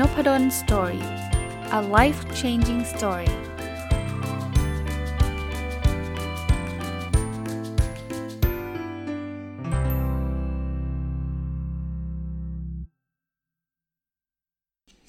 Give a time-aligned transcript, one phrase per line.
[0.00, 1.04] n o p a d o l story
[1.78, 3.30] a life changing story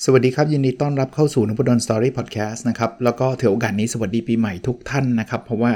[0.04, 5.74] สวัสดีครับ ยินดีต้อนรับเข้าสู่นพดล story พอดแคสต์นะครับ แล้วก็ถือโอกาสนี้สวัสดีปีใหม่ทุกท่านนะครับ เพราะว่า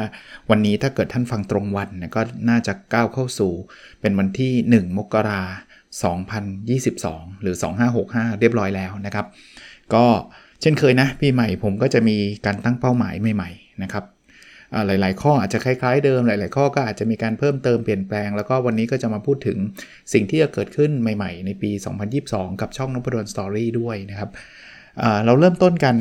[0.50, 3.52] วันนี้ถ้าเกิดท่านฟังตรงวันก็น่าจะก้าวเข้าสู่
[4.02, 5.42] เป็นวันที่ 1 มกรา
[5.92, 7.56] 2022 หรือ
[7.98, 9.26] 2565 เรียบร้อยแล้วนะครับ
[9.94, 10.06] ก็
[10.62, 14.06] เช่นเคยนะปีใหม่ผมก็จะมีการตั้งเป้าหมายใหม่ๆนะครับ
[14.88, 19.58] หลาย ๆ ข้ออาจจะคล้าย ๆ เดิม หลาย ๆ ข้อก็อาจจะมีการเพิ่มเติมเปลี่ยนแปลง แล้วก็วันนี้ก็จะมาพูดถึง
[20.14, 21.72] สิ่งที่จะเกิดขึ้นใหม่ ๆ ในปี
[22.16, 24.30] 2022 กับช่องนพดลสตอรี่ด้วยนะครับ
[25.26, 25.96] เราเริ่มต้นกัน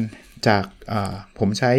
[0.46, 0.64] จาก
[1.38, 1.72] ผมใช้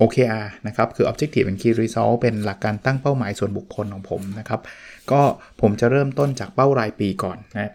[0.00, 4.60] OKR นะครับ คือ Objective and Key Result เป็นหลักการตั้งเป้าหมายส่วนบุคคลของผมนะครับ
[5.10, 5.22] ก็
[5.60, 7.72] ผมจะเริ่มต้นจากเป้ารายปีก่อนนะ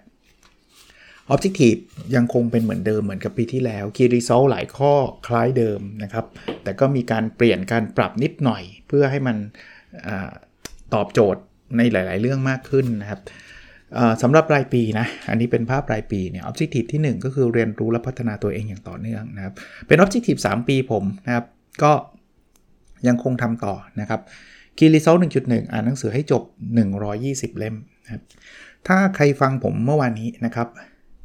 [1.33, 1.79] Objective
[2.15, 4.93] ยังคงเป็นเหมือนเดิมเหมือนกับปีที่แล้ว Key Result หลายข้อ
[5.27, 6.25] คล้ายเดิมนะครับ
[6.63, 9.37] แต่ก็มีการเปลี่ยนการปรับนิดหน่อย เพื่อให้มัน
[10.07, 10.09] อ
[10.93, 11.41] ตอบโจทย์
[11.77, 13.21] ในหลาย ๆ เรื่องมากขึ้นนะครับ
[14.21, 19.53] สำหรับรายปีนะ อันนี้เป็นภาพรายปีเนี่ย Objective ที่ 1 ก็คือเรียนรู้และพัฒนาตัวเองอย่างต่อเนื่องนะครับ
[19.87, 21.45] เป็น Objective 3ปีผมนะครับ
[21.83, 21.91] ก็
[23.07, 24.21] ยังคงทำต่อนะครับ
[24.77, 26.43] คีรีเซล1.1อ่านหนังสือให้จบ
[27.01, 28.21] 120 เล่มนะครับ
[28.87, 30.67] ถ้าใครฟังผมเมื่อวานนี้นะครับ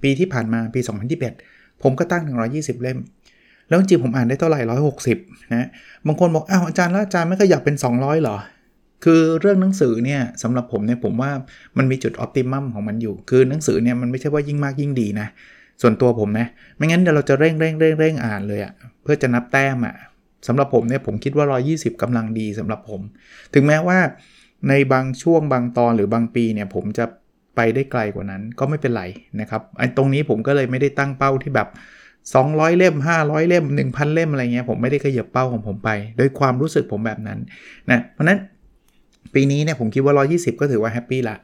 [0.02, 0.80] ปีที่ผ่านมาปี
[1.30, 2.98] 2021 ผมก็ตั้ง 120 เล่ม
[3.68, 4.60] แล้วจริงผมอ่านได้เท่าไหร่
[5.06, 5.68] 160 นะ
[6.06, 8.36] บางคนบอกอ้าวอาจารย์แล้วอาจารย์ไม่ขยับเป็น 200 เหรอ
[9.04, 11.30] คือเรื่องหนังสือเนี่ยสำหรับผมเนี่ยผมว่า
[11.78, 15.28] มันมีจุดออปติมัมของมันอยู่ คือหนังสือเนี่ยมันไม่ใช่ว่ายิ่งมากยิ่งดีนะ
[15.82, 19.94] ส่วนตัวผมนะ ไม่งั้นเดี๋ยวเราจะเร่งเร่งเร่งเร่งอ่านเลยอะเพื่อจะนับแต้มอะ
[20.46, 23.00] สำหรับผมเนี่ยผมคิดว่า 120กำลังดีสำหรับผม
[23.54, 23.98] ถึงแม้ว่า
[24.68, 27.04] ในบางช่วงบางตอนหรือบางปีเนี่ยผมจะ
[27.56, 29.04] ไปได้ไกลกว่านั้นก็ไม่เป็นไร
[29.40, 31.68] นะครับไอ้ตรงนี้ผมก็เลยไม่ได้ตั้งเป้าที่แบบ
[32.22, 37.38] 200 เล่ม 500 เล่ม 1,000 เล่มอะไรเงี้ยผมไม่ได้ขยับเป้าของผมไป โดยความรู้สึกผมแบบนั้น
[37.90, 38.38] นะเพราะนั้น
[39.34, 41.36] ปีนี้เนี่ยผมคิดว่า 120 ก็ถือว่าแฮปปี้ละ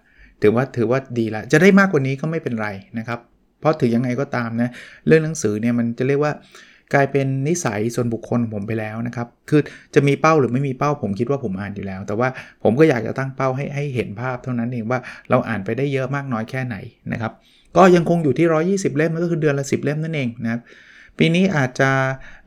[0.43, 3.21] ถือว่าถือว่าดีละจะได้มากกว่านี้ก็ไม่เป็นไรนะครับ
[3.61, 4.69] เพราะถือยังไงก็ตามนะ
[5.07, 6.33] เรื่องหนังสือเนี่ยมันจะเรียกว่า
[6.95, 9.61] กลายเป็นนิสัยส่วนบุคคลของผมไปแล้วนะครับ คือ
[9.95, 12.29] จะมีเป้าหรือไม่มีเป้าผมคิดว่าผมอ่านอยู่แล้ว แต่ว่า
[12.63, 14.99] ผมก็อยากจะตั้งเป้าให้ให้เห็นภาพเท่านั้นเองว่า
[15.31, 16.77] เราอ่านไปได้เยอะมากน้อยแค่ไหน
[17.13, 17.33] นะครับ
[17.77, 18.47] ก็ยังคงอยู่ที่
[18.91, 20.61] 120 เล่มก็คือเดือนละ 10 เล่มนั่นเองนะครับ
[21.19, 21.91] ปีนี้อาจจะ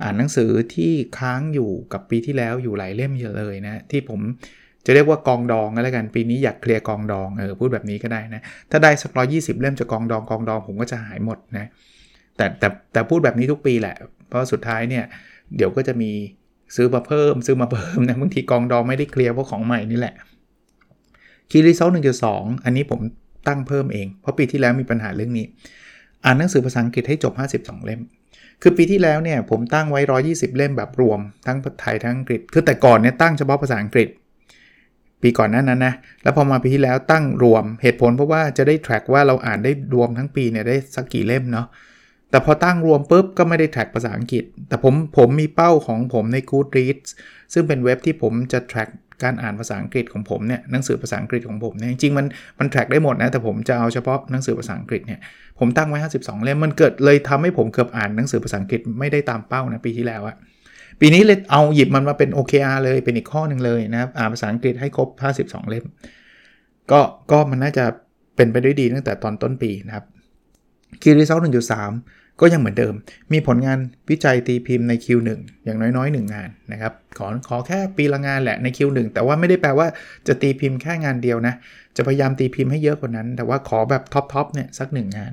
[0.04, 4.20] อ่านหนังสือที่ค้างอยู่กับปีที่แล้วอยู่หลายเล่มเยอะเลยนะที่ผม
[4.86, 8.42] จะเรียกว่ากองดองก็แล้วกันปีนี้อยากเคลียร์กองดองเออพูดแบบนี้ก็ได้นะ
[8.72, 11.68] ถ้าได้สักร้อยี่สิบเล่มจะกองดองกองดองผมก็จะหายหมดนะ
[12.38, 13.96] แต่แต่แต่พูดแบบนี้ทุกปีแหละ
[14.32, 15.04] เพราะสุดท้ายเนี่ย
[15.56, 16.12] เดี๋ยวก็จะมี
[16.76, 20.16] ซื้อมาเพิ่มซื้อมาเพิ่มนะบางทีกองดองไม่ได้เคลียร์เพราะของใหม่นี่แหละ
[21.52, 23.00] คีรีเซลหนึ่งจุดสองอันนี้ผม
[23.48, 25.46] ตั้งเพิ่มเอง เพราะปีที่แล้วมีปัญหาเรื่องนี้
[26.26, 27.34] อ่านหนังสือภาษาอังกฤษให้จบ
[27.64, 28.02] 52 เล่ม
[28.62, 34.10] คือปีที่แล้วเนี่ยผมตั้งไว้ 120 เล่มแบบรวม ทั้งไทยทั้งอังกฤษ คือแต่ก่อนเนี่ยตั้งเฉพาะภาษาอังกฤษ
[35.22, 35.94] ปีก่อนนั้นนะนะ
[36.24, 41.68] แล้วพอมาปีที่แล้วตั้งรวม เหตุผลเพราะว่าจะได้ track ว่าเราอ่านได้รวมทั้งปีเนี่ยได้สักกี่เล่มเนาะ
[42.32, 47.10] แต่พอตั้งรวมปุ๊บก็ไม่ได้แท็กภาษาอังกฤษ แต่ผมผมมีเป้าของผมใน Goodreads
[47.54, 48.90] ซึ่งเป็นเว็บที่ผมจะแท็ก
[49.24, 52.26] การอ่านภาษาอังกฤษของผมเนี่ยหนังสือภาษาอังกฤษของผมเนี่ยจริงๆมัน
[52.60, 55.20] มันแท็กได้หมดนะ แต่ผมจะเอาเฉพาะหนังสือภาษาอังกฤษเนี่ย
[55.60, 60.36] ผมตั้งไว้ 52 เล่มมันเกิดเลยทำให้ผมเกือบอ่านหนังสือภาษาอังกฤษไม่ได้ตามเป้านะปีที่แล้วอะ
[61.00, 65.10] ปีนี้เลยเอาหยิบมันมาเป็น OKR เลยเป็นอีกข้อหนึ่งเลยนะครับอ่านภาษาอังกฤษให้ครบ
[65.42, 65.86] 52 เล่ม
[66.92, 67.00] ก็
[67.32, 67.86] ก็มันน่าจะ
[68.36, 70.06] เป็นไปด้วยดีตั้งแต่ตอนต้นปีนะครับ
[71.02, 71.92] Key Result หนึ่งจุดสาม
[72.42, 72.94] ก็ยังเหมือนเดิม
[73.34, 73.80] มีผลงาน
[74.10, 75.30] วิจัยตีพิมพ์ใน Q1
[75.66, 79.88] อย่างน้อยๆ 1 งานนะครับ ขอขอแค่ปีละงานแหละใน Q1 แต่ว่าไม่ได้แปลว่า
[80.28, 81.54] จะตีพิมพ์แค่งานเดียวนะ
[81.96, 85.32] จะพยายามตีพิมพ์ให้เยอะกว่านั้น แต่ว่าขอแบบ top ๆเนี่ยสัก 1 งาน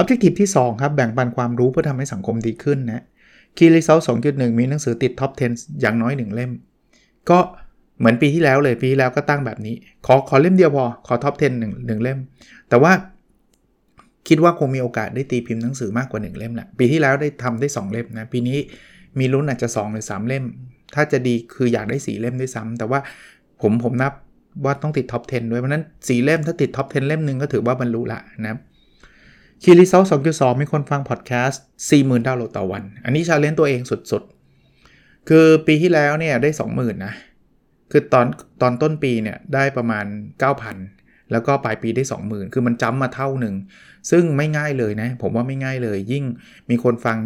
[0.00, 3.02] Objective ที่ 2 ครับ แบ่งปันความรู้เพื่อทำให้สังคมดีขึ้นนะ
[3.56, 6.50] Key Result 2.1 มีหนังสือติด top 10 อย่างน้อย 1 เล่ม
[7.30, 7.38] ก็
[7.98, 9.74] เหมือนปีที่แล้วเลยปีที่แล้วก็ตั้งแบบนี้
[10.06, 12.18] ขอขอเล่มเดียวพอ ขอ top 10 1 1 เล่ม
[12.68, 12.92] แต่ว่า
[14.28, 18.58] คิดว่าคงมีโอกาสได้ตีพิมพ์หนังสือมากกว่า 1 เล่มแหละปีที่แล้วได้ทำได้ 2 เล่มนะปีนี้
[19.18, 20.44] มีลุ้นอาจจะ 2 หรือ 3 เล่ม
[20.94, 23.00] ถ้าจะดีคืออยากได้ 4 เล่มด้วยซ้ำแต่ว่า
[23.62, 24.12] ผมผมนับ
[24.64, 28.58] ว่าต้องติด top 10 ด้วยเพราะนั้น 4 เล่มถ้าติด top 10 เล่มหนึ่งก็ถือว่าบรรลุละนะ
[29.62, 30.02] Key Result
[30.32, 31.62] 2.2มีคนฟังพอดแคสต์
[31.94, 37.14] 40,000ดาวน์โหลดต่อวัน อันนี้ challenge ตัวเองสุดๆ คือปีที่แล้วเนี่ยได้ 20,000นะ
[37.90, 38.26] คือตอน
[38.62, 40.04] ตอนต้นปีเนี่ยได้ประมาณ
[40.42, 40.97] 9,000
[41.32, 43.54] แล้วก็ปลายปีได้ 20,000 คือมันเพิ่มมาเท่าหนึ่ง
[44.10, 46.24] ซึ่งไม่ง่ายเลยนะ ผมว่าไม่ง่ายเลย ยิ่ง
[46.70, 47.18] มีคนฟัง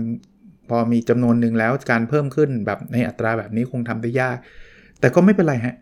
[0.70, 4.36] พอมีจำนวนหนึ่งแล้วการเพิ่มขึ้นแบบในอัตราแบบนี้คงทำได้ยาก
[5.00, 5.74] แต่ก็ไม่เป็นไรฮะ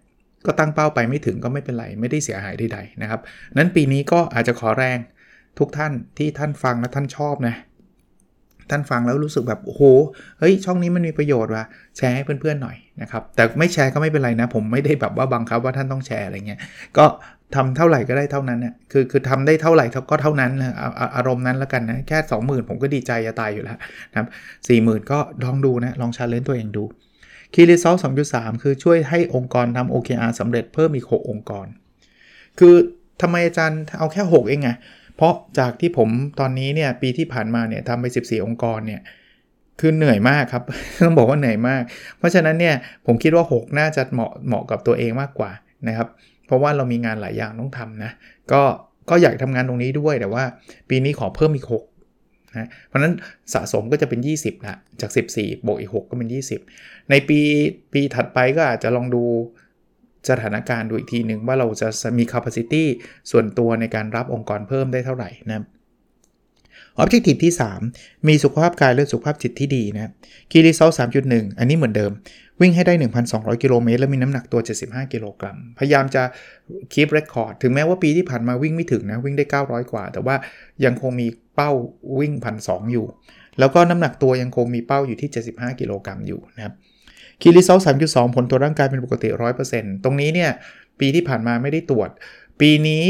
[0.46, 3.20] ก็ตั้งเป้าไปไม่ถึงก็ไม่เป็นไร ไม่ได้เสียหายใดๆนะครับ
[3.56, 4.98] นั้นปีนี้ก็อาจจะขอแรง
[5.58, 7.54] ทุกท่านที่ท่านฟังและท่านชอบนะ
[8.70, 9.82] ท่านฟังแล้วรู้สึกแบบโอ้โห
[10.38, 11.64] เฮ้ยช่องนี้มันมีประโยชน์ว่ะ
[11.96, 16.60] แชร์ให้เพื่อนๆหน่อยนะครับ แต่ไม่แชร์ก็ไม่เป็นไรนะ ผมไม่ได้แบบว่าบังคับว่าท่านต้องแชร์อะไรเงี้ย
[16.98, 17.06] ก็
[17.54, 20.74] ทำเท่าไหร่ก็ได้เท่านั้นเนี่ยคือคือทำได้เท่าไหร่ก็เท่านั้นนะ
[21.16, 23.78] อารมณ์นั้นแล้วกันนะแค่ 20,000 ผมก็ดีใจจะตายอยู่แล้ว
[24.10, 24.28] นะครับ
[24.68, 26.84] สี่หมื่นก็ลองดูนะลองชาเลนจ์ตัวเองดู
[27.54, 31.66] คีรีซอลสองจุดสามคือช่วยให้องค์กรทำ OKR สำเร็จเพิ่มอีก 6 องค์กร
[32.58, 32.74] คือ
[33.20, 34.70] ทำไมอาจารย์เอาแค่ 6 เองไง
[35.16, 36.08] เพราะจากที่ผม
[36.40, 39.00] ตอนนี้เนี่ยปีที่ผ่านมาเนี่ยทำไป 14 องค์กรเนี่ย
[39.80, 40.64] คือเหนื่อยมากครับ
[41.00, 41.82] ต้องบอกว่าเหนื่อยมาก
[42.18, 42.74] เพราะฉะนั้นเนี่ย
[43.06, 45.50] ผมคิดว่า 6 น่าจะเหมาะเหมาะกับตัวเองมากกว่า
[45.88, 46.08] นะครับ
[46.50, 48.10] เพราะว่าเรามีงานหลายอย่างต้องทำนะ
[48.52, 48.62] ก็
[49.10, 50.44] ก็อยากทำงานตรงนี้ด้วยแต่ว่า
[50.90, 51.66] ปีนี้ขอเพิ่มอีก
[52.10, 53.14] 6นะเพราะนั้น
[53.54, 56.28] สะสมก็จะเป็น 20ละจาก 14 บวกอีก 6 ก็เป็น
[56.70, 57.40] 20 ในปี
[57.92, 59.24] ปีถัดไปก็อาจจะลองดู
[60.30, 61.88] สถานการณ์ดูอีกทีหนึ่งว่าเราจะ
[62.18, 62.84] มี capacity
[63.30, 65.64] ส่วนตัวในการรับองค์กรเพิ่มได้เท่าไหร่นะ
[67.00, 67.54] ออบเจกตีที่
[67.90, 70.10] 3 มีสุขภาพกายและสุขภาพจิตที่ดีนะ
[70.50, 70.90] คีรีเซล
[71.24, 72.12] 3.1อันนี้เหมือนเดิม
[72.60, 72.94] วิ่งให้ได้
[73.28, 76.22] 1,200 กิโลเมตร และมีน้ำหนักตัว 75 กิโลกรัม พยายามจะ
[76.92, 80.36] คีปเรคคอร์ดถึงแม้ว่าปีที่ผ่านมาวิ่งไม่ถึงนะ วิ่งได้ 900 กว่า แต่ว่า
[80.84, 81.70] ยังคงมีเป้า
[82.18, 82.32] วิ่ง
[82.62, 83.06] 1,200อยู่
[83.58, 86.74] แล้วก็น้ำหนักตัวยังคงมีเป้าอยู่ที่ 75 กิโลกรัมอยู่นะครับ
[87.40, 89.28] คีรีเซล3.2ผลตัวร่างกายเป็นปกติ
[89.66, 90.50] 100%ตรงนี้เนี่ย
[91.00, 92.10] ปีที่ผ่านมาไม่ได้ตรวจ
[92.60, 93.04] ปีนี้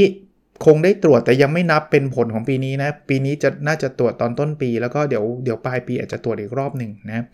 [0.65, 7.25] คงได้ตรวจแต่ยังไม่นับเป็นผลของปีนี้นะ ปีนี้จะน่าจะตรวจตอนต้นปี แล้วก็เดี๋ยวเดี๋ยวปลายปีอาจจะตรวจอีกรอบหนึ่งนะ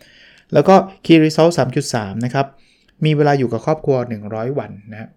[0.52, 0.75] แล้วก็
[1.05, 1.52] Key Result
[1.90, 2.46] 3.3 นะครับ
[3.05, 3.96] มีเวลาอยู่กับครอบครัว
[4.28, 5.08] 100 วันนะ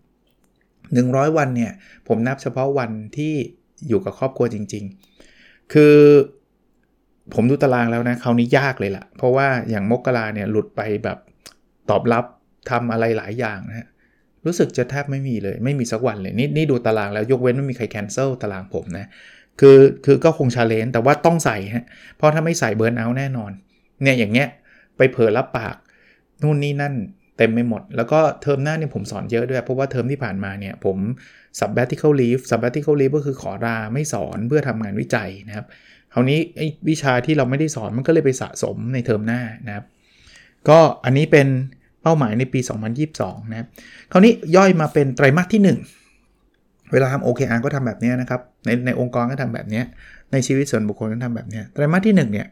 [0.64, 1.72] 100 วันเนี่ย
[2.08, 3.34] ผมนับเฉพาะวันที่
[3.88, 4.84] อยู่กับครอบครัวจริง
[5.30, 5.96] ๆ คือ
[7.34, 11.18] ผมดูตารางแล้วนะคราวนี้ยากเลยละ่ะ เพราะว่าอย่างมกราเนี่ยหลุดไปแบบ
[11.90, 12.26] ตอบรับ
[12.70, 13.88] ทำอะไรหลายอย่างนะ
[14.46, 19.08] รู้สึกจะแทบไม่มีเลย ไม่มีสักวันเลย นี่นี่ดูตารางแล้วยกเว้นไม่มีใคร cancel ตารางผมนะ
[19.60, 21.86] คือคือก็คง challenge แต่ว่าต้องใส่ฮะ
[22.18, 23.52] เพราะถ้าไม่ใส่ burn out เอาแน่นอน
[24.02, 24.48] เนี่ยอย่างเงี้ย
[24.98, 25.76] ไปเผลอรับปาก
[26.42, 26.94] นู่นนี่นั่น
[27.38, 30.98] เต็มไปหมด แล้วก็เทอมหน้าเนี่ยผมสอนเยอะด้วย เพราะว่าเทอมที่ผ่านมาเนี่ยผม
[31.60, 35.66] sabbatical leave sabbatical leave ก็คือขอลาไม่สอนเพื่อทำงานวิจัยนะครับ
[36.14, 39.86] คราวนี้ไอ้วิชาที่เราไม่ได้สอนมันก็เลยไปสะสมในเทอมหน้านะครับ
[40.70, 41.48] ก็อันนี้เป็น
[42.04, 42.60] เป้าหมายในปี
[43.06, 43.68] 2022 นะครับ
[44.12, 49.82] คราวนี้ย่อยมาเป็นไตรมาสที่ 1 เวลาทำ OKR ก็ทำแบบนี้นะครับ ในในองค์กรก็ทำแบบนี้
[50.32, 52.48] ในชีวิตส่วนบุคคลก็ทำแบบนี้ไตรมาสที่ 1 เนี่ย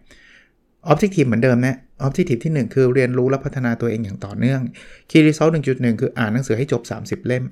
[0.92, 4.62] Objective เหมือนเดิมนะ Objective ที่ 1 คือเรียนรู้และพัฒนาตัวเองอย่างต่อเนื่อง
[5.10, 7.44] Key Result 1.1คืออ่านหนังสือให้จบ 30 เล่ม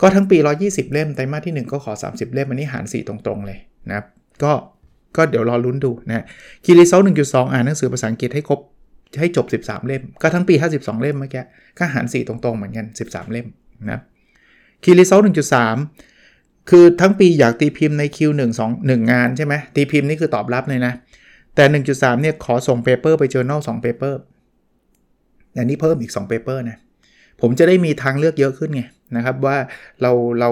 [0.00, 3.58] ก็ทั้งปี 120 เล่มไตรมาสที่ 1 ก็ขอ 30 เล่มอันนี้หาร 4 ตรงๆ เลย
[3.88, 4.06] นะครับ
[4.42, 4.52] ก็
[5.16, 6.24] ก็เดี๋ยวรอลุ้นดูนะ
[6.64, 8.60] Key Result 1.2อ่านหนังสือภาษาอังกฤษให้ครบ
[9.18, 11.42] ให้จบ 13 เล่ม ก็ทั้งปี 52 เล่มเมื่อกี้
[11.78, 13.46] ก็หาร 4 ตรงๆ เหมือนกัน 13 เล่ม
[13.90, 14.00] นะ
[14.82, 15.20] Key Result
[15.94, 20.92] 1.3คือทั้งปีอยากตีพิมพ์ใน Q1 2 1งานใช่ไหมตีพิมพ์นี่คือตอบรับเลยนะ
[21.54, 21.64] แต่
[21.94, 24.14] 1.3 เนี่ยขอส่ง paper ไป journal 2 paper
[25.56, 26.78] อันนี้เพิ่มอีก 2 paper นะ
[27.40, 28.82] ผมจะได้มีทางเลือกเยอะขึ้นไง
[29.16, 29.56] นะครับว่า
[30.02, 30.48] เราเรา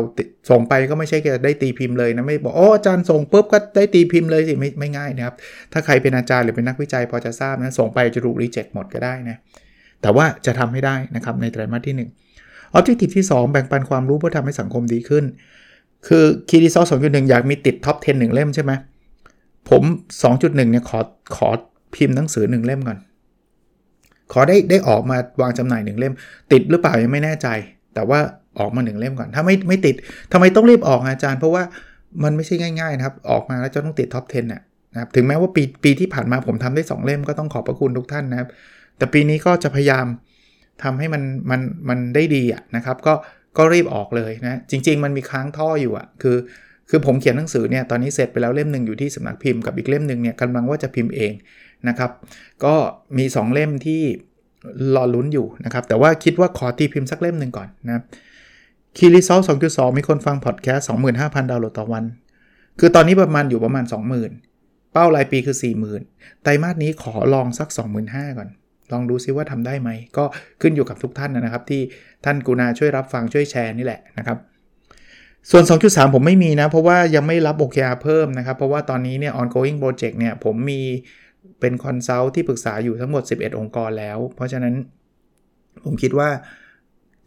[0.50, 5.34] ส่งไปก็ไม่ใช่แค่ได้ตีพิมพ์เลยนะไม่บอกอ๋ออาจารย์ส่งปุ๊บก็ได้ตีพิมพ์เลยสิไม่ไม่ง่ายนะครับ
[5.72, 9.36] ถ้าใครเป็นอาจารย์หรือเป็นนักวิจัยพอจะทราบนะส่งไปจะถูกรีเจ็คหมดก็ได้นะ
[10.02, 15.24] แต่ว่าจะทำให้ได้นะครับในไตรมาสที่1 Objective ที่ 2 แบ่งปันความรู้เพื่อทำให้สังคมดีขึ้น
[16.08, 18.72] คือคีรีซอสองจุดหนึ่งอยากมีติดท็อป 10 1เล่มใช่ไหม
[19.70, 19.82] ผม
[20.22, 21.00] 2.1เนี่ยขอ
[21.36, 21.48] ขอ
[21.94, 22.98] พิมพ์หนังสือ1เล่มก่อน
[24.32, 26.14] ขอได้ได้ออกมาวางจำหน่าย1เล่ม
[26.52, 27.48] ติดหรือเปล่ายังไม่แน่ใจ
[27.94, 28.20] แต่ว่า
[28.60, 29.94] ออกมา1เล่มก่อน ถ้าไม่ไม่ติด
[30.32, 31.62] ทำไมต้องรีบออกอาจารย์ เพราะว่า
[32.24, 34.62] มันไม่ใช่ง่ายๆนะครับ ออกมาแล้วจะต้องติดท็อป 10เนี่ย
[34.92, 38.48] นะครับถึงแม้ว่าปีปีที่ผ่านมาผมทำได้ 2 เล่มก็ต้องขอบพระคุณทุกท่านนะครับ
[38.96, 40.06] แต่ปีนี้ก็จะพยายาม
[40.82, 43.14] ทำให้มันมันมันได้ดีอะนะครับ ก็
[43.58, 46.36] ก็รีบออกเลยนะ จริง ๆ มันมีค้างท่ออยู่อะ คือ
[46.90, 51.32] คือผมเขียนหนังสือเนี่ยตอนนี้เสร็จไปแล้วเล่มหนึ่งอยู่ที่สำนักพิมพ์กับอีกเล่มหนึ่งเนี่ยกำลังว่าจะพิมพ์เอง
[51.88, 52.10] นะครับ
[52.64, 52.74] ก็
[53.18, 54.02] มี 2 เล่มที่
[54.94, 58.04] รอลุ้นอยู่นะครับ แต่ว่าคิดว่าขอตีพิมพ์สักเล่มหนึ่งก่อนนะครับ
[58.96, 62.04] คีรีซอล2.2 มีคนฟังพอดแคสต์ 25,000 ดาวน์โหลดต่อวัน
[62.78, 63.84] คือตอนนี้ประมาณอยู่ประมาณ
[64.38, 65.56] 20,000 เป้ารายปีคือ
[65.98, 67.68] 40,000 ไตรมาสนี้ขอลองสัก
[68.02, 68.48] 25,000 ก่อน
[68.92, 70.24] ลองดูซิว่าทำได้ไหม ก็
[70.60, 71.82] ขึ้นอยู่กับทุกท่านนะครับ ที่
[72.24, 74.38] ท่านกรุณาช่วยรับฟังช่วยแชร์นี่แหละนะครับ
[75.50, 80.80] ส่วน 2.3 ผมไม่มีนะ เพราะว่ายังไม่รับ OKR เพิ่มนะครับ เพราะว่าตอนนี้เนี่ย ongoing project เนี่ยผมมี
[81.60, 84.74] เป็น consult ที่ปรึกษาอยู่ทั้งหมด 11 องค์กรแล้ว เพราะฉะนั้น
[85.84, 86.28] ผมคิดว่า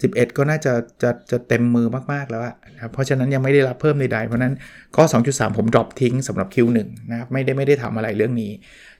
[0.01, 0.73] 11 ก็น่าจะ
[1.03, 4.53] จะจะเต็มมือมากๆแล้วอะนะเพราะฉะนั้นยังไม่ได้รับเพิ่มใดๆเพราะนั้น
[4.95, 6.77] ก็2.3 ผม drop ทิ้งสำหรับ Q1
[7.11, 8.51] นะครับไม่ได้ไม่ได้ทำอะไรเรื่องนี้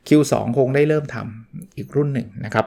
[0.07, 2.65] Q2 คงได้เริ่มทำอีกรุ่นหนึ่งนะครับ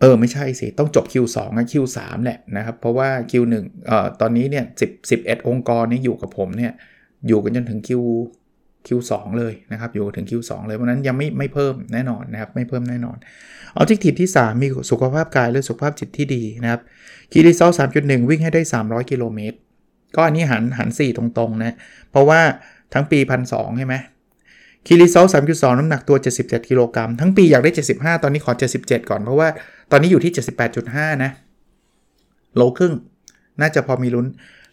[0.00, 3.54] เออไม่ใช่สิต้องจบ Q2 นะ Q3 แหละนะครับเพราะว่า Q1
[3.86, 6.72] เอ่อตอนนี้เนี่ย10 11 องค์กรนี้อยู่กับผมเนี่ย
[7.28, 7.90] อยู่กันจนถึง Q
[8.88, 13.16] Q2 เลยนะครับอยู่ถึง Q2 เลยเพราะนั้นยังไม่ไม่เพิ่มแน่นอนนะครับไม่เพิ่มแน่นอน
[13.80, 16.80] Objective ที่ 3 มีสุขภาพกายและสุขภาพจิตที่ดีนะครับ
[17.32, 19.56] คีรีเซล3.1วิ่งให้ได้ 300 กิโลเมตร
[20.16, 21.74] ก็อันนี้หันหัน 4 ตรงๆนะ
[22.10, 22.40] เพราะว่า
[22.94, 23.96] ทั้งปี1,200ใช่ไหม
[24.86, 28.52] คีรีเซล3.2น้ำหนักตัว 77 กิโลกรัมทั้งปีอยากได้ 75 ตอนนี้ขอ
[28.82, 29.48] 77 ก่อนเพราะว่า
[29.90, 30.32] ตอนนี้อยู่ที่
[30.78, 31.30] 78.5 นะ
[32.56, 32.94] โลครึ่ง
[33.60, 34.26] น่าจะพอมีลุ้น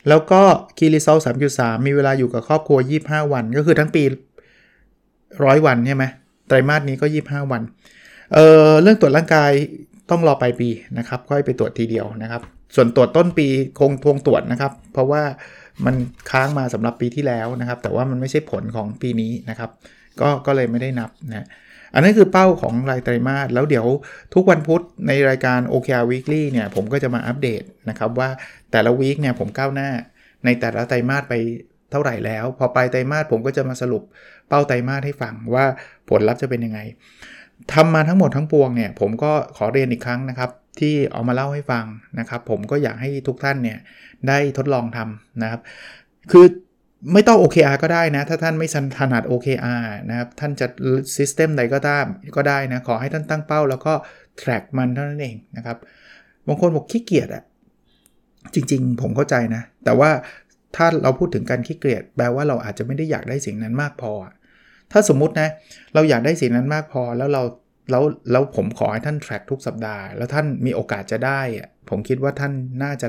[0.09, 0.41] แล้วก็
[0.77, 1.17] คีรีเซล
[1.51, 4.03] 3.3มีเวลาอยู่กับครอบครัว 25 วัน ก็คือทั้งปี
[4.83, 6.03] 100วันใช่ไหม
[6.47, 7.61] ไตรมาสนี้ก็ 25 วัน
[8.33, 9.51] เออเรื่องตรวจร่างกาย
[10.09, 12.41] ต้องรอปลายปีนะครับค่อยไปตรวจทีเดียวนะครับ
[12.75, 13.47] ส่วนตรวจต้นปี
[13.79, 15.23] คงทวงตรวจนะครับ เพราะว่า
[15.85, 15.95] มัน
[16.31, 19.69] ค้างมาสำหรับปีที่แล้วนะครับ แต่ว่ามันไม่ใช่ผลของปีนี้นะครับ
[20.21, 21.47] ก็ก็เลยไม่ได้นับนะ
[21.93, 23.87] อันนั้นคือเป้าของรายไตรมาสแล้วเดี๋ยว
[24.33, 28.29] ทุกวันพุธในรายการ OKR Weekly เนี่ยผมก็จะมาอัปเดตนะครับว่า
[28.71, 29.89] แต่ละวีคเนี่ยผมก้าวหน้า
[30.45, 31.33] ในแต่ละไตรมาสไป
[31.91, 34.03] เท่าไหร่แล้ว พอปลายไตรมาสผมก็จะมาสรุป
[34.49, 35.65] เป้าไตรมาสให้ฟังว่า
[36.09, 36.79] ผลลัพธ์จะเป็นยังไง
[37.73, 41.85] ทำมาทั้งหมดทั้งปวงเนี่ยผมก็ขอเรียนอีกครั้งนะครับที่เอามาเล่าให้ฟัง
[42.19, 43.79] นะครับ ผมก็อยากให้ทุกท่านเนี่ย
[44.27, 45.61] ได้ทดลองทำนะครับ
[46.31, 46.45] คือ
[47.11, 48.67] ไม่ต้อง OKR ก็ได้นะ ถ้าท่านไม่
[48.99, 50.67] ถนัด OKR นะครับ ท่านจะ
[51.17, 52.05] System ใดก็ตาม
[52.37, 53.93] ก็ได้นะ ขอให้ท่านตั้งเป้า แล้วก็
[54.41, 55.77] track มันเท่านั้นเองนะครับ
[56.47, 57.43] บางคนบอกขี้เกียจอะ
[58.53, 60.09] จริง ๆ ผมเข้าใจนะ แต่ว่า
[60.75, 64.11] ถ้าเราพูดถึงการขี้เกียจแปลว่าเราอาจจะไม่ได้อยากได้สิ่งนั้นมากพอ
[64.91, 65.49] ถ้าสมมุตินะ
[65.93, 67.43] เราอยากได้สิ่งนั้นมากพอแล้วเรา
[67.91, 73.07] แล้วแล้วผมขอให้ท่าน track ทุกสัปดาห์ แล้วท่านมีโอกาสจะได้อะผมคิดว่าท่านน่าจะ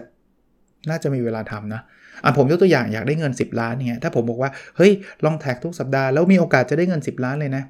[0.90, 1.82] น่าจะมีเวลาทำนะ
[2.22, 4.92] อะผมยกตัวอย่างอยากได้เงิน 10 ล้านเนี่ยถ้าผมบอกว่าเฮ้ย
[5.24, 7.62] ลองแท็กทุกสัปดาห์แล้วมีโอกาสจะได้เงิน 10 ล้านเลยนะ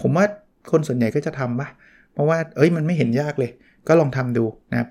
[0.00, 0.24] ผมว่า
[0.70, 1.68] คนส่วนใหญ่ก็จะทำปะ
[2.12, 3.50] เพราะว่าเอ้ยมันไม่เห็นยากเลย
[3.88, 4.88] ก็ลองทำดูนะครับ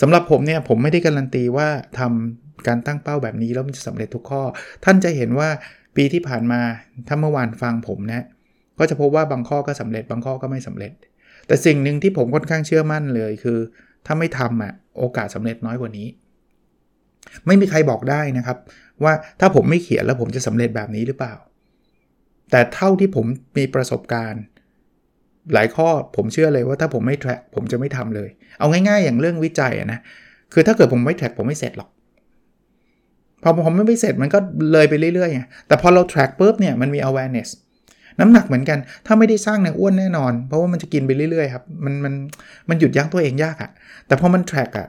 [0.00, 1.68] สำหรับผมเนี่ยผมไม่ได้การันตีว่า
[1.98, 4.42] ทำการตั้งเป้าแบบนี้แล้วมันจะสำเร็จทุกข้อ
[4.84, 5.48] ท่านจะเห็นว่า
[5.96, 6.60] ปีที่ผ่านมา
[7.08, 8.24] ถ้าเมื่อวานฟังผมนะ
[8.78, 10.92] ก็จะพบว่าบางข้อก็สำเร็จบางข้อก็ไม่สำเร็จ
[11.46, 13.58] แต่สิ่งหนึ่งที่ผมค่อนข้างเชื่อมั่นเลยคือ
[14.06, 16.06] ถ้าไม่ทำอะโอกาสสำเร็จน้อยกว่านี้
[17.46, 18.58] ไม่มีใครบอกได้นะครับ
[19.04, 21.34] ว่าถ้าผมไม่เขียนแล้วผมจะสำเร็จแบบนี้หรือเปล่า
[22.50, 24.42] แต่เท่าที่ผมมีประสบการณ์
[25.54, 28.28] หลายข้อผมเชื่อเลยว่าถ้าผมไม่แทร็กผมจะไม่ทำเลย
[28.58, 30.00] เอาง่ายๆ อย่างเรื่องวิจัยนะ
[30.52, 31.90] คือถ้าเกิดผมไม่ track ผมไม่เสร็จหรอก
[33.42, 34.38] พอผมไม่เสร็จมันก็
[34.72, 37.48] เลยไปเรื่อยๆไงแต่พอเรา track ปุ๊บเนี่ยมันมี awareness
[38.20, 42.14] น้ำหนักเหมือนกัน ถ้าไม่ได้ track เนี่ยอ้วนแน่นอน เพราะว่ามันจะกินไปเรื่อยๆครับ มันมัน
[42.68, 43.70] มันหยุดยั้งตัวเองยากอะ
[44.06, 44.86] แต่พอมัน track อะ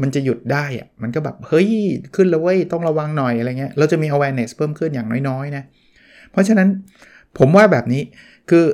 [0.00, 1.68] มันจะหยุดได้อะมันก็แบบ เฮ้ย
[2.14, 5.62] ขึ้นแล้วเว้ย ต้องระวังหน่อยอะไรเงี้ย เราจะมี awareness เพิ่มขึ้นอย่างน้อยๆนะ
[6.30, 6.68] เพราะฉะนั้น
[7.38, 8.02] ผมว่าแบบนี้
[8.50, 8.64] คือ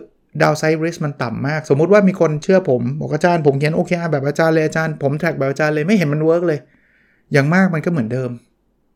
[0.43, 6.61] downside risk มันต่ำมาก สมมุติว่ามีคนเชื่อผมบอกอาจารย์ผมเขียน OKR แบบอาจารย์เลยอาจารย์ผม track แบบอาจารย์เลยไม่เห็นมัน work เลย
[7.33, 8.31] อย่างมากมันก็เหมือนเดิม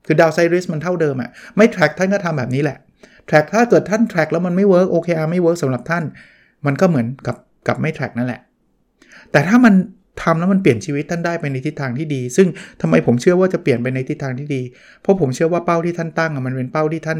[0.06, 2.78] คือ downside risk มันเท่าเดิมอะไม่ track ท่านก็ทำแบบนี้แหละ
[3.26, 6.04] track ถ้าเกิดท่าน track แล้วมันไม่ work โอเคไม่ work สำหรับท่าน
[6.66, 7.36] มันก็เหมือนกับ
[7.68, 8.40] กับไม่ track นั่นแหละ
[9.32, 9.74] แต่ถ้ามัน
[10.22, 12.48] ทำแล้วมันเปลี่ยนชีวิตท่านได้ไปในทิศทางที่ดี ซึ่ง
[12.80, 14.62] ทำไมผมเชื่อว่าจะเปลี่ยนไปในทิศทางที่ดี
[15.02, 17.18] เพราะผมเชื่อว่าเป้าที่ท่านตั้งมันเป็นเป้าที่ท่าน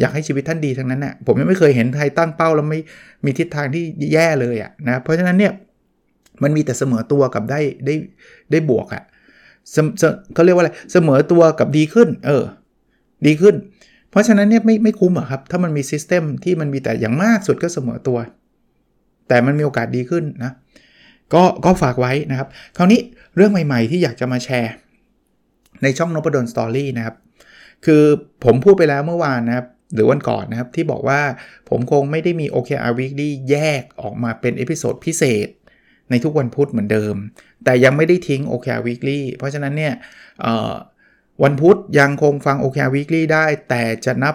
[0.00, 2.80] อยากให้ชีวิตท่านดีทั้งนั้นน่ะผมยังไม่เคยเห็นใครตั้งเป้าแล้วไม่
[3.24, 5.52] มีทิศทางที่แย่เลยอะนะเพราะฉะนั้นเนี่ย
[6.42, 7.94] มันมีแต่เสมอตัวกับได้ได้
[8.50, 9.02] ได้บวกอะ
[10.34, 12.44] เขาเรียกว่าอะไรเสมอตัวกับดีขึ้น เออ
[13.26, 13.54] ดีขึ้น
[14.10, 18.18] เพราะฉะนั้นเนี่ยไม่ไม่คุ้มอะครับ ถ้ามันมี system ที่มันมีแต่อย่างมากสุดก็เสมอตัว
[19.28, 20.52] แต่มันมีโอกาสดีขึ้นนะ
[21.34, 23.00] ก็ก็ฝากไว้นะครับ คราวนี้
[23.36, 24.72] เรื่องใหม่ๆที่อยากจะมาแชร์
[25.82, 27.16] ในช่องนพดล Story นะครับ
[27.84, 28.02] คือ
[28.44, 31.20] ผมพูดไปแล้วเมื่อวานนะครับ หรือวันก่อนนะครับ ที่บอกว่า
[31.68, 35.48] ผมคงไม่ได้มี OKR Weekly แยกออกมาเป็น episode พิเศษ
[36.10, 37.14] ในทุกวันพุธเหมือนเดิม
[37.64, 39.94] แต่ยังไม่ได้ทิ้ง OKR Weekly เพราะฉะนั้นเนี่ย
[41.42, 44.34] วันพุธยังคงฟัง OKR Weekly ได้ แต่จะนับ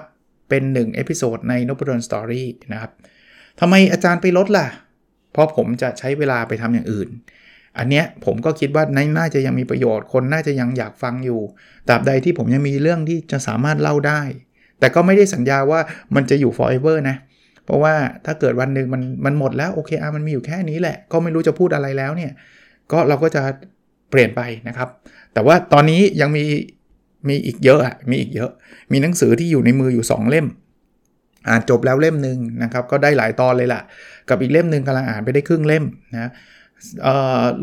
[0.49, 2.91] เป็น1 episode ในนพดล Story นะครับ
[3.59, 4.67] ทำไมอาจารย์ไปลดล่ะ
[5.33, 7.09] เพราะผมจะใช้เวลาไปทำอย่างอื่น
[7.77, 8.83] อันเนี้ยผมก็คิดว่า
[9.17, 11.39] น่าจะยังมีประโยชน์คนน่าจะยังอยากฟังอยู่
[11.89, 14.21] ตราบใดที่ผมยังมีเรื่องที่จะสามารถเล่าได้
[14.79, 15.79] แต่ก็ไม่ได้สัญญาว่า
[16.15, 17.17] มันจะอยู่ forever นะ
[17.65, 17.93] เพราะว่า
[18.25, 22.31] ถ้าเกิดวันหนึ่งมันมันหมดแล้วโอเคอามันมีอยู่แค่นี้แหละ ก็ไม่รู้จะพูดอะไรแล้วเนี่ย
[22.91, 23.41] ก็เราก็จะ
[24.09, 24.89] เปลี่ยนไปนะครับ
[25.33, 26.45] แต่ว่าตอนนี้ยังมี
[27.27, 28.51] มีอีกเยอะอะมีอีกเยอะ
[28.91, 30.47] มีหนังสือที่อยู่ในมืออยู่ 2 เล่ม
[31.47, 33.81] อ่านจบแล้วเล่มหนึ่งนะครับ ก็ได้หลายตอนเลยล่ะ
[34.29, 36.31] กับอีกเล่มหนึ่งกำลังอ่านไปได้ครึ่งเล่มนะ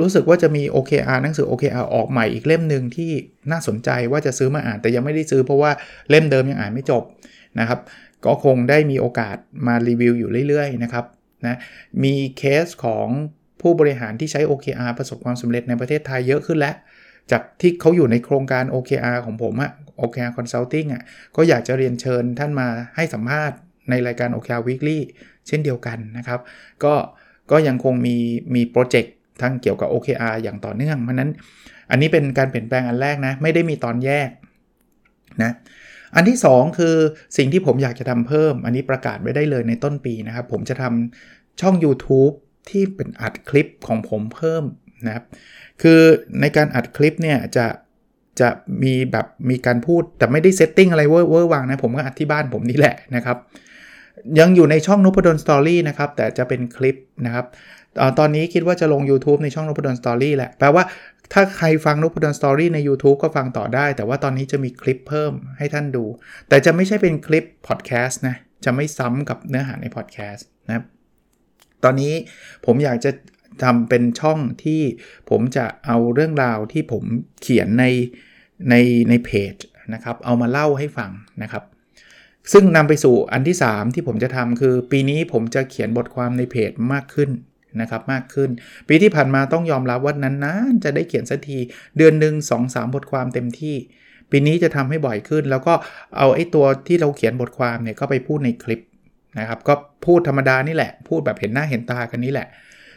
[0.01, 3.11] รู้สึกว่าจะมี OKR หนังสือ OKR ออกใหม่อีกเล่มหนึ่งที่
[3.51, 5.71] น่าสนใจว่าจะซื้อมาอ่านแต่ยังไม่ได้ซื้อเพราะว่า
[6.11, 7.03] เล่มเดิมยังอ่านไม่จบ
[7.61, 7.81] นะครับ
[8.27, 9.37] ก็คงได้มีโอกาส
[9.67, 11.05] มารีวิวอยู่เรื่อยๆนะครับ
[11.47, 11.59] นะ
[12.05, 13.09] มีเคสของ
[13.61, 16.75] ผู้บริหารที่ใช้ OKR ประสบความสำเร็จในประเทศไทยเยอะขึ้นแล้ว
[17.31, 21.03] จากที่เขาอยู่ในโครงการ OKR ของผมอะ OKR Consulting อะ
[21.37, 23.59] ก็อยากจะเรียนเชิญท่านมาให้สัมภาษณ์
[23.91, 24.99] ในรายการ OKR Weekly
[25.47, 26.41] เช่นเดียวกันนะครับ
[26.85, 26.95] ก็
[27.51, 28.17] ก็ยังคงมี
[28.55, 31.31] มีโปรเจกต์ทั้งเกี่ยวกับ OKR อย่างต่อเนื่อง เพราะนั้น
[31.91, 34.29] อันนี้เป็นการเปลี่ยนแปลงอันแรกนะ ไม่ได้มีตอนแยก
[35.43, 35.53] นะ
[36.15, 36.97] อันที่ 2 คือ
[37.37, 42.35] สิ่งที่ผมอยากจะทำเพิ่ม อันนี้ประกาศไว้ได้เลยในต้นปีนะครับ ผมจะทำช่อง YouTube
[42.71, 44.65] ที่เป็นอัดคลิปของผมเพิ่ม
[45.07, 45.25] นะครับ
[45.83, 46.01] คือ
[46.41, 47.67] ในการอัดคลิปเนี่ยจะ
[48.41, 48.49] จะ
[48.83, 53.37] มีแบบมีการพูดแต่ไม่ได้ setting อะไรเวอร์เวอร์วังนะ ผมก็อัดที่บ้านผมนี่แหละนะครับ
[54.41, 56.97] ยังอยู่ในช่องนพดล Story นะครับ แต่จะเป็นคลิป
[57.27, 57.47] นะครับ
[58.19, 60.85] ตอนนี้คิดว่าจะลง YouTube ในช่องนพดล Story แหละ แปลว่า
[61.33, 66.05] ถ้าใครฟังนพดล Story ใน YouTube ก็ฟังต่อได้ แต่ว่าตอนนี้จะมีคลิปเพิ่มให้ท่านดู
[66.49, 70.85] แต่จะไม่ใช่เป็นคลิปพอดแคสต์นะ จะไม่ซ้ำกับเนื้อหาในพอดแคสต์นะครับ
[71.85, 72.15] ตอนนี้
[72.67, 73.11] ผมอยากจะ
[73.63, 74.83] ทำเป็นช่องที่
[75.31, 77.05] ผมจะเอาเรื่องราวที่ผม
[77.43, 77.85] เขียนใน
[78.71, 78.75] ใน
[79.09, 79.55] ในเพจ
[79.95, 81.11] นะครับ เอามาเล่าให้ฟัง
[81.43, 81.65] นะครับ
[82.53, 87.31] ซึ่งนำไปสู่อันที่ 3 ที่ผมจะทำคือ ปีนี้ผมจะเขียนบทความในเพจมากขึ้น
[87.81, 88.51] นะครับมากขึ้น
[88.89, 91.59] ปีที่ผ่านมาต้องยอมรับว่านานๆจะได้เขียนสักที
[91.99, 93.77] เดือนหนึ่งสองสามบทความเต็มที่
[94.31, 95.75] ปีนี้จะทำให้บ่อยขึ้น แล้วก็
[96.19, 98.81] เอาไอ้ตัวที่เราเขียนบทความเนี่ยก็ไปพูดในคลิป
[99.39, 99.75] นะครับก็
[100.07, 102.49] พูดธรรมดานี่แหละ พูดแบบเห็นหน้าเห็นตากันนี่แหละ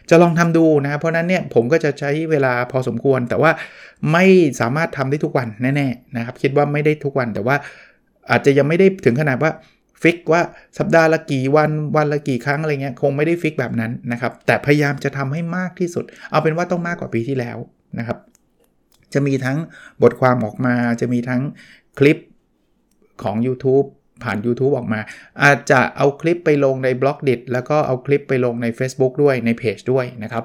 [0.10, 3.52] จะลองทำดูนะครับเพราะนั้นเนี่ยผมก็จะใช้เวลาพอสมควร แต่ว่า
[4.12, 4.26] ไม่
[4.60, 7.56] สามารถทำได้ทุกวันแน่ๆนะครับคิดว่าไม่ได้ทุกวันแต่ว่า
[8.32, 9.52] อาจจะยังไม่ได้ถึงขนาดว่า
[10.02, 10.42] fix ว่า
[10.78, 17.58] สัปดาห์ละกี่วันวันละกี่ครั้งอะไรเงี้ยคงไม่ได้ fix แบบนั้นนะครับ แต่พยายามจะทำให้มากที่สุด เอาเป็นว่าต้องมากกว่าปีที่แล้ว
[18.00, 18.18] นะครับ
[19.14, 19.58] จะมีทั้ง
[20.04, 21.42] บทความออกมา จะมีทั้ง
[22.00, 22.18] คลิป
[23.24, 23.88] ของ YouTube
[24.24, 25.00] ผ่าน YouTube ออกมา
[25.44, 30.44] อาจจะเอาคลิปไปลงใน Blockdit แล้วก็เอาคลิปไปลงใน Facebook ด้วยในเพจด้วยนะครับ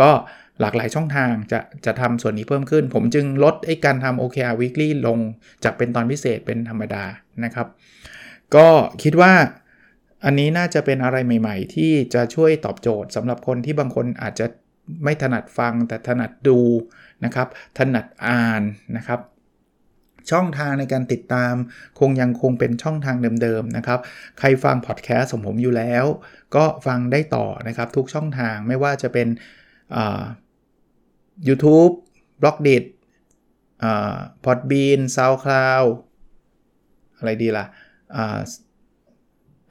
[0.00, 0.10] ก็
[0.60, 5.18] หลากหลายช่องทางจะจะทำส่วนนี้เพิ่มขึ้น ผมจึงลดไอ้การทำ OKR Weekly ลง
[5.64, 7.04] จากเป็นตอนพิเศษเป็นธรรมดา
[7.44, 7.66] นะครับ
[8.54, 8.68] ก็
[9.02, 9.32] คิดว่า
[10.24, 14.46] อันนี้น่าจะเป็นอะไรใหม่ ๆ ที่จะช่วยตอบโจทย์สำหรับคนที่บางคนอาจจะ
[15.04, 16.60] ไม่ถนัดฟังแต่ถนัดดู
[17.24, 18.62] นะครับ ถนัดอ่าน
[18.96, 19.20] นะครับ
[20.30, 21.54] ช่องทางในการติดตาม
[22.00, 24.00] คงยังคงเป็นช่องทางเดิมๆนะครับ
[24.38, 26.04] ใครฟังพอดแคสต์ของผมอยู่แล้ว
[26.56, 29.28] ก็ฟังได้ต่อนะครับทุกช่องทางไม่ว่าจะเป็น
[31.48, 31.86] ยูทูบ
[32.40, 32.76] b ล็อกดิ
[34.44, 35.82] พอดบีนซาวคลาว
[37.16, 37.64] อะไรดีล่ะ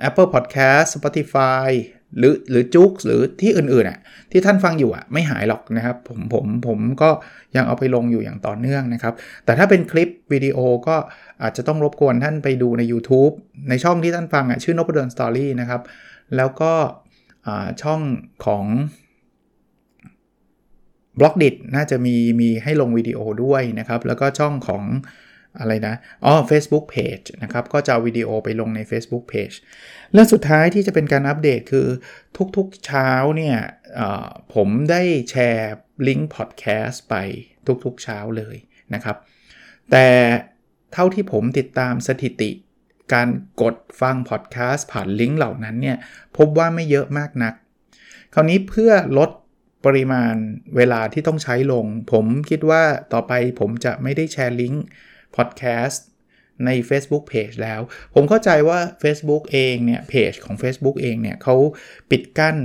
[0.08, 1.70] Apple Podcast Spotify
[2.18, 4.00] หรือหรือจุกหรือที่อื่นๆอะ
[4.32, 7.10] ที่ท่านฟังอยู่อะไม่หายหรอกนะครับผมผมผมก็
[7.56, 9.14] ยังเอาไปลงอยู่อย่างต่อเนื่องนะครับ
[9.46, 10.96] แต่ถ้าเป็นคลิปวิดีโอก็
[11.42, 13.34] อาจจะต้องรบกวนท่านไปดูใน YouTube
[13.70, 15.82] ในช่องที่ท่านฟังอะชื่อนพดล Story นะครับ
[16.36, 16.74] แล้วก็
[17.82, 18.02] ช่อง
[18.46, 18.66] ของ
[21.20, 24.84] Blockdit น่าจะมีมีให้ลงวิดีโอด้วยนะครับ แล้วก็ช่องของ
[25.60, 29.56] อะไรนะ อ๋อ Facebook Page นะครับ ก็จะวิดีโอไปลงใน Facebook Page
[30.12, 31.88] เรื่องสุดท้ายที่จะเป็นการอัปเดตคือ
[32.58, 33.58] ทุกๆเช้าเนี่ย
[34.54, 35.74] ผมได้แชร์
[36.08, 37.16] ลิงก์พอดแคสต์ไป
[37.86, 38.58] ทุกๆเช้าเลย
[38.94, 39.18] นะครับ
[39.92, 40.08] แต่
[40.94, 42.52] เท่าที่ผมติดตามสถิติ
[43.14, 43.28] การ
[43.62, 45.98] กดฟังพอดแคสต์ผ่านลิงก์เหล่านั้นเนี่ย
[46.38, 47.54] พบว่าไม่เยอะมากนัก
[48.34, 49.30] คราวนี้เพื่อลด
[49.86, 50.36] ปริมาณ
[50.76, 54.84] เวลาที่ต้องใช้ลง ผมคิดว่าต่อไปผมจะไม่ได้แชร์ลิงก์
[55.36, 56.06] พอดแคสต์
[56.66, 57.82] ใน Facebook Page แล้ว
[58.14, 61.56] ผมเข้าใจว่า Facebook เองเนี่ยเพจของ Facebook เองเนี่ยเขา
[62.12, 62.58] ปิดกั้น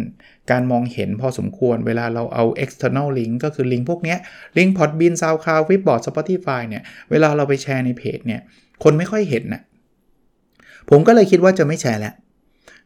[0.51, 4.17] การมองเห็นพอสมควรเวลาเราเอา external link ก็คือลิงก์พวกนี้
[4.59, 8.41] ลิงก์ Podbean SoundCloud Flipboard Spotify เนี่ยเวลาเราไปแชร์ในเพจเนี่ย
[8.85, 9.63] คนไม่ค่อยเห็นนะ
[10.91, 12.15] ผมก็เลยคิดว่าจะไม่แชร์แล้ว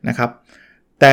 [0.09, 0.31] นะครับ
[1.01, 1.13] แต่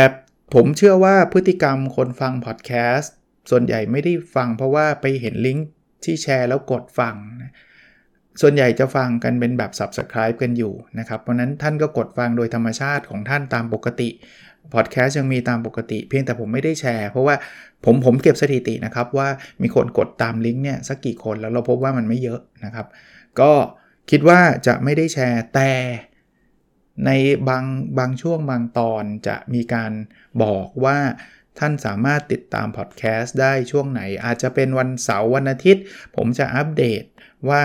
[0.54, 3.14] ผมเชื่อว่าพฤติกรรมคนฟังพอดแคสต์
[3.50, 5.68] ส่วนใหญ่ไม่ได้ฟังเพราะว่าไปเห็นลิงก์
[6.04, 7.54] ที่แชร์แล้วกดฟังนะ
[8.42, 14.10] ส่วนใหญ่จะฟังกันเป็นแบบ subscribe กันอยู่นะครับ เพราะนั้นท่านก็กดฟังโดยธรรมชาติของท่านตามปกติ
[14.74, 17.36] พอดแคสต์ยังมีตามปกติ เพียงแต่ผมไม่ได้แชร์ เพราะว่า
[17.86, 19.28] ผมผมเก็บสถิตินะครับ ว่า
[19.62, 22.88] มีคนกดตามลิงก์เนี่ยสักกี่คนแล้วเราพบว่ามันไม่เยอะนะครับ
[23.40, 23.52] ก็
[24.12, 25.72] คิดว่าจะไม่ได้แชร์แต่
[27.06, 27.12] ใน
[27.50, 27.66] บาง
[28.00, 29.92] บางช่วงบางตอนจะมีการ
[30.44, 30.98] บอกว่า
[31.60, 35.84] ท่านสามารถติดตามพอดแคสต์ได้ช่วงไหน อาจจะเป็นวันเสาร์วันอาทิตย์
[36.16, 37.04] ผมจะอัปเดต
[37.50, 37.62] ว่า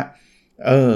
[0.66, 0.92] เออ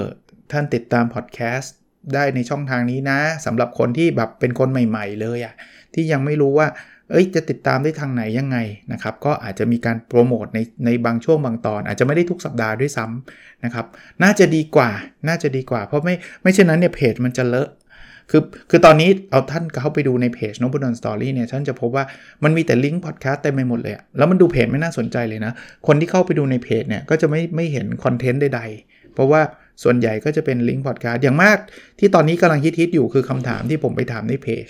[0.51, 1.75] ท่านติดตามพอดแคสต์
[2.13, 5.53] ได้ในช่องทางนี้นะสำหรับคนที่แบบเป็นคนใหม่ ๆ เลยอะ่ะ
[5.93, 6.67] ที่ยังไม่รู้ว่า
[7.09, 8.57] เอ้ยจะติดตามได้ทางไหนยังไง
[8.91, 13.85] นะครับ ก็อาจจะมีการโปรโมทในในบางช่วงบางตอน อาจจะไม่ได้ทุกสัปดาห์ด้วยซ้ำนะครับ
[14.23, 14.91] น่าจะดีกว่า
[15.27, 17.69] น่าจะดีกว่า เพราะไม่ไม่เช่นนั้นเนี่ยเพจมันจะเลอะ
[18.31, 22.05] คือคือตอนนี้เอาท่านเข้าไปดูในเพจนพดล Story เนี่ยท่านจะพบว่า
[22.43, 25.53] มันมีแต่ลิงก์พอดแคสต์เต็มไปหมดเลยแล้วมันดูเพจไม่น่าสนใจเลยนะ
[25.87, 29.41] คนที่เข้าไปดูในเพจเนี่ยก็จะไม่ไม่เห็นคอนเทนต์ใดๆ เพราะว่า
[29.83, 31.57] ส่วนใหญ่ก็จะเป็นลิงก์พอดแคสต์อย่างมาก
[31.99, 34.67] ที่ตอนนี้กำลังฮิตๆอยู่คือคำถามที่ผมไปถามในเพจ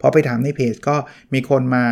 [0.00, 0.96] พอไปถามในเพจก็
[1.34, 1.84] มีคนมา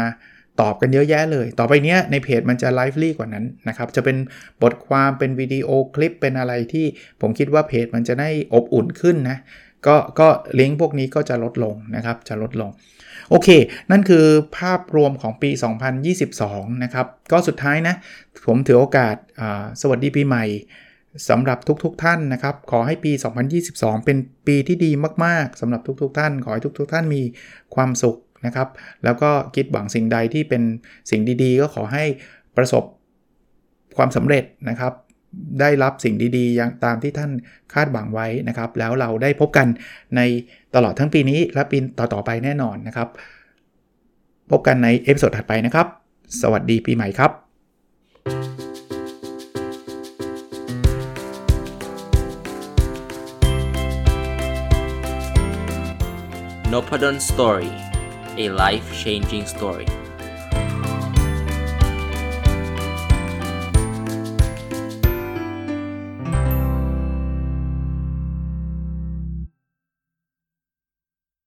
[0.62, 4.16] ตอบกันเยอะแยะเลย ต่อไปเนี้ยในเพจมันจะไลฟ์ลี่กว่านั้นนะครับ จะเป็น
[4.62, 6.86] บทความเป็นวิดีโอคลิปเป็นอะไรที่
[7.20, 9.38] ผมคิดว่าเพจมันจะได้อบอุ่นขึ้นนะ
[9.86, 10.28] ก็ก็
[10.60, 12.70] ลิงก์พวกนี้ก็จะลดลงนะครับจะลดลง
[13.30, 13.48] โอเค
[13.90, 14.24] นั่นคือ
[14.58, 15.50] ภาพรวมของปี
[16.16, 17.94] 2022 นะครับ ก็สุดท้ายนะ
[18.46, 19.16] ผมถือโอกาส
[19.80, 20.44] สวัสดีปีใหม่
[21.28, 23.12] สำหรับทุกๆทท่านนะครับ ขอให้ปี
[23.58, 24.16] 2022 เป็น
[24.46, 24.90] ปีที่ดี
[25.24, 27.22] มากๆสำหรับทุก ๆทท่าน ขอให้ทุกๆทท่านมี
[27.74, 28.16] ความสุข
[28.46, 28.68] นะครับ
[29.04, 30.62] แล้วก็คิดหวังสิ่งใดที่เป็น
[31.10, 32.04] สิ่งดีๆ ก็ขอให้
[32.56, 32.84] ประสบ
[33.96, 34.92] ความสำเร็จนะครับ
[35.60, 37.30] ได้รับสิ่งดีๆอย่างตามที่ท่าน
[37.74, 39.66] คาดหวังไว้นะครับ แล้วเราได้พบกัน
[40.16, 40.20] ใน
[40.74, 43.08] ตลอดทั้งปีนี้และปีต่อๆไปแน่นอนนะครับ
[44.50, 45.86] พบกันใน episode ถัดไปนะครับ
[46.42, 47.30] สวัสดีปีใหม่ครับ
[56.72, 57.72] n o p a d o n Story
[58.44, 60.03] a life changing story